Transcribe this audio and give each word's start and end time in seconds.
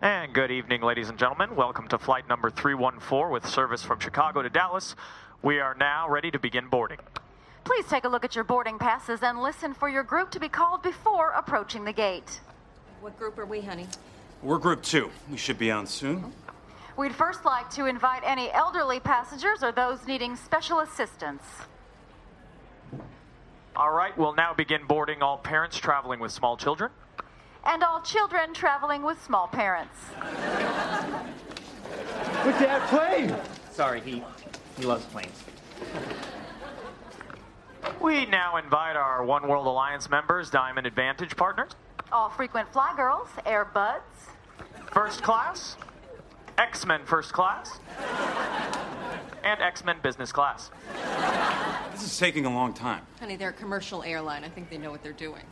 And 0.00 0.32
good 0.32 0.52
evening, 0.52 0.82
ladies 0.82 1.08
and 1.08 1.18
gentlemen. 1.18 1.56
Welcome 1.56 1.88
to 1.88 1.98
flight 1.98 2.28
number 2.28 2.50
314 2.50 3.32
with 3.32 3.44
service 3.44 3.82
from 3.82 3.98
Chicago 3.98 4.42
to 4.42 4.48
Dallas. 4.48 4.94
We 5.42 5.58
are 5.58 5.74
now 5.74 6.08
ready 6.08 6.30
to 6.30 6.38
begin 6.38 6.68
boarding. 6.68 6.98
Please 7.64 7.84
take 7.86 8.04
a 8.04 8.08
look 8.08 8.24
at 8.24 8.36
your 8.36 8.44
boarding 8.44 8.78
passes 8.78 9.24
and 9.24 9.42
listen 9.42 9.74
for 9.74 9.88
your 9.88 10.04
group 10.04 10.30
to 10.30 10.38
be 10.38 10.48
called 10.48 10.84
before 10.84 11.30
approaching 11.32 11.84
the 11.84 11.92
gate. 11.92 12.38
What 13.00 13.18
group 13.18 13.38
are 13.38 13.44
we, 13.44 13.60
honey? 13.60 13.88
We're 14.40 14.58
group 14.58 14.84
two. 14.84 15.10
We 15.32 15.36
should 15.36 15.58
be 15.58 15.72
on 15.72 15.84
soon. 15.88 16.32
We'd 16.96 17.12
first 17.12 17.44
like 17.44 17.68
to 17.70 17.86
invite 17.86 18.22
any 18.24 18.52
elderly 18.52 19.00
passengers 19.00 19.64
or 19.64 19.72
those 19.72 20.06
needing 20.06 20.36
special 20.36 20.78
assistance. 20.78 21.42
All 23.74 23.90
right, 23.90 24.16
we'll 24.16 24.36
now 24.36 24.54
begin 24.54 24.86
boarding 24.86 25.22
all 25.22 25.38
parents 25.38 25.76
traveling 25.76 26.20
with 26.20 26.30
small 26.30 26.56
children. 26.56 26.92
And 27.64 27.82
all 27.82 28.00
children 28.00 28.54
traveling 28.54 29.02
with 29.02 29.22
small 29.22 29.46
parents. 29.48 29.94
With 32.44 32.58
that 32.60 32.86
plane! 32.88 33.34
Sorry, 33.70 34.00
he 34.00 34.22
he 34.76 34.84
loves 34.84 35.04
planes. 35.06 35.44
We 38.00 38.26
now 38.26 38.56
invite 38.56 38.96
our 38.96 39.24
One 39.24 39.48
World 39.48 39.66
Alliance 39.66 40.08
members, 40.08 40.50
Diamond 40.50 40.86
Advantage 40.86 41.36
partners, 41.36 41.72
All 42.12 42.28
frequent 42.30 42.72
fly 42.72 42.92
girls, 42.96 43.28
Air 43.44 43.64
Buds. 43.64 44.02
First 44.92 45.22
Class, 45.22 45.76
X 46.56 46.86
Men 46.86 47.04
First 47.04 47.32
Class, 47.32 47.80
and 49.44 49.60
X 49.60 49.84
Men 49.84 49.96
Business 50.02 50.32
Class. 50.32 50.70
This 51.98 52.12
is 52.12 52.18
taking 52.18 52.46
a 52.46 52.54
long 52.54 52.74
time. 52.74 53.02
Honey, 53.18 53.34
they're 53.34 53.48
a 53.48 53.52
commercial 53.52 54.04
airline. 54.04 54.44
I 54.44 54.48
think 54.48 54.70
they 54.70 54.78
know 54.78 54.92
what 54.92 55.02
they're 55.02 55.12
doing. 55.12 55.42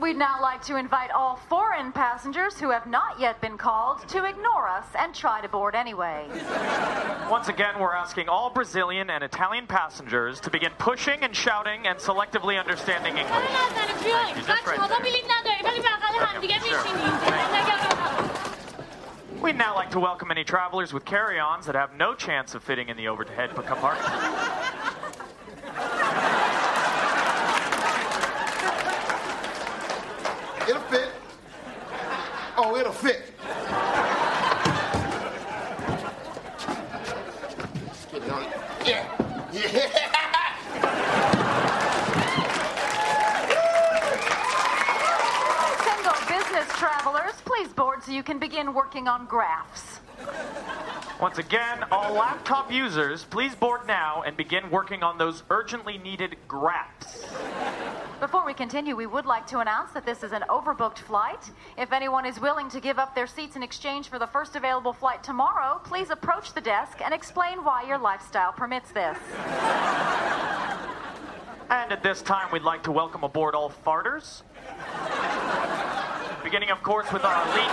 We'd 0.00 0.16
now 0.16 0.40
like 0.40 0.62
to 0.66 0.76
invite 0.76 1.10
all 1.10 1.34
foreign 1.48 1.90
passengers 1.90 2.60
who 2.60 2.70
have 2.70 2.86
not 2.86 3.18
yet 3.18 3.40
been 3.40 3.58
called 3.58 4.08
to 4.10 4.24
ignore 4.24 4.68
us 4.68 4.86
and 4.96 5.12
try 5.12 5.40
to 5.40 5.48
board 5.48 5.74
anyway. 5.74 6.28
Once 7.28 7.48
again, 7.48 7.80
we're 7.80 7.92
asking 7.92 8.28
all 8.28 8.50
Brazilian 8.50 9.10
and 9.10 9.24
Italian 9.24 9.66
passengers 9.66 10.38
to 10.40 10.50
begin 10.50 10.70
pushing 10.78 11.24
and 11.24 11.34
shouting 11.34 11.88
and 11.88 11.98
selectively 11.98 12.56
understanding 12.56 13.16
English. 13.16 13.50
You 14.36 14.42
just 14.46 14.66
read 14.66 14.78
there. 14.78 15.10
We'd 19.42 19.56
now 19.58 19.74
like 19.74 19.90
to 19.90 19.98
welcome 20.00 20.30
any 20.30 20.44
travelers 20.44 20.92
with 20.92 21.04
carry-ons 21.04 21.66
that 21.66 21.74
have 21.74 21.96
no 21.96 22.14
chance 22.14 22.54
of 22.54 22.62
fitting 22.62 22.90
in 22.90 22.96
the 22.96 23.08
overhead 23.08 23.50
compartment. 23.56 24.59
It'll 30.70 30.82
fit. 30.82 31.08
Oh, 32.56 32.76
it'll 32.76 32.92
fit. 32.92 33.32
Get 38.12 38.22
it 38.22 38.30
on. 38.30 38.44
Yeah. 38.86 39.04
Yeah. 39.52 39.90
Single 45.82 46.14
business 46.28 46.68
travelers, 46.78 47.34
please 47.44 47.72
board 47.72 48.04
so 48.04 48.12
you 48.12 48.22
can 48.22 48.38
begin 48.38 48.72
working 48.72 49.08
on 49.08 49.26
graphs. 49.26 49.98
Once 51.20 51.38
again, 51.38 51.84
all 51.90 52.14
laptop 52.14 52.70
users, 52.70 53.24
please 53.24 53.56
board 53.56 53.88
now 53.88 54.22
and 54.22 54.36
begin 54.36 54.70
working 54.70 55.02
on 55.02 55.18
those 55.18 55.42
urgently 55.50 55.98
needed 55.98 56.36
graphs. 56.46 57.26
Before 58.20 58.44
we 58.44 58.52
continue, 58.52 58.94
we 58.94 59.06
would 59.06 59.24
like 59.24 59.46
to 59.46 59.60
announce 59.60 59.92
that 59.92 60.04
this 60.04 60.22
is 60.22 60.32
an 60.32 60.44
overbooked 60.50 60.98
flight. 60.98 61.50
If 61.78 61.90
anyone 61.90 62.26
is 62.26 62.38
willing 62.38 62.68
to 62.68 62.78
give 62.78 62.98
up 62.98 63.14
their 63.14 63.26
seats 63.26 63.56
in 63.56 63.62
exchange 63.62 64.10
for 64.10 64.18
the 64.18 64.26
first 64.26 64.56
available 64.56 64.92
flight 64.92 65.24
tomorrow, 65.24 65.80
please 65.84 66.10
approach 66.10 66.52
the 66.52 66.60
desk 66.60 67.00
and 67.02 67.14
explain 67.14 67.64
why 67.64 67.82
your 67.88 67.96
lifestyle 67.96 68.52
permits 68.52 68.92
this. 68.92 69.16
And 71.70 71.90
at 71.90 72.02
this 72.02 72.20
time, 72.20 72.52
we'd 72.52 72.62
like 72.62 72.82
to 72.82 72.92
welcome 72.92 73.24
aboard 73.24 73.54
all 73.54 73.70
farters. 73.70 74.42
Beginning, 76.44 76.70
of 76.70 76.82
course, 76.82 77.10
with 77.10 77.24
our 77.24 77.42
elite. 77.48 77.70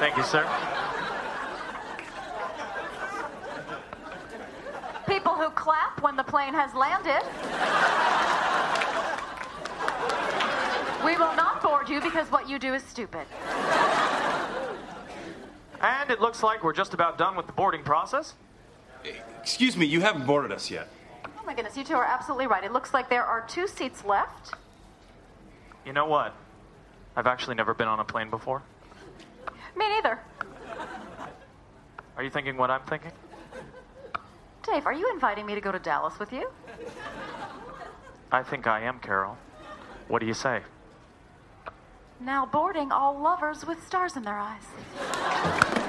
Thank 0.00 0.16
you, 0.16 0.24
sir. 0.24 0.44
People 5.06 5.34
who 5.34 5.41
clap 5.52 6.02
when 6.02 6.16
the 6.16 6.22
plane 6.22 6.54
has 6.54 6.74
landed. 6.74 7.22
We 11.04 11.16
will 11.16 11.34
not 11.34 11.62
board 11.62 11.88
you 11.88 12.00
because 12.00 12.30
what 12.30 12.48
you 12.48 12.58
do 12.58 12.74
is 12.74 12.82
stupid. 12.84 13.26
And 15.80 16.10
it 16.10 16.20
looks 16.20 16.42
like 16.42 16.62
we're 16.62 16.72
just 16.72 16.94
about 16.94 17.18
done 17.18 17.34
with 17.36 17.46
the 17.46 17.52
boarding 17.52 17.82
process. 17.82 18.34
Excuse 19.40 19.76
me, 19.76 19.84
you 19.84 20.00
haven't 20.00 20.26
boarded 20.26 20.52
us 20.52 20.70
yet. 20.70 20.88
Oh 21.26 21.44
my 21.44 21.54
goodness, 21.54 21.76
you 21.76 21.82
two 21.82 21.94
are 21.94 22.04
absolutely 22.04 22.46
right. 22.46 22.62
It 22.62 22.72
looks 22.72 22.94
like 22.94 23.10
there 23.10 23.24
are 23.24 23.44
two 23.48 23.66
seats 23.66 24.04
left. 24.04 24.54
You 25.84 25.92
know 25.92 26.06
what? 26.06 26.34
I've 27.16 27.26
actually 27.26 27.56
never 27.56 27.74
been 27.74 27.88
on 27.88 27.98
a 27.98 28.04
plane 28.04 28.30
before. 28.30 28.62
Me 29.76 29.88
neither. 29.88 30.20
Are 32.16 32.22
you 32.22 32.30
thinking 32.30 32.56
what 32.56 32.70
I'm 32.70 32.82
thinking? 32.82 33.10
Dave, 34.62 34.86
are 34.86 34.92
you 34.92 35.10
inviting 35.12 35.44
me 35.44 35.54
to 35.54 35.60
go 35.60 35.72
to 35.72 35.78
Dallas 35.78 36.18
with 36.18 36.32
you? 36.32 36.48
I 38.30 38.42
think 38.42 38.66
I 38.66 38.80
am, 38.82 38.98
Carol. 39.00 39.36
What 40.08 40.20
do 40.20 40.26
you 40.26 40.34
say? 40.34 40.62
Now 42.20 42.46
boarding 42.46 42.92
all 42.92 43.18
lovers 43.18 43.66
with 43.66 43.84
stars 43.84 44.16
in 44.16 44.22
their 44.22 44.38
eyes. 44.38 45.81